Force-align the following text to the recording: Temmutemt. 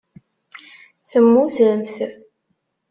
Temmutemt. 1.09 1.93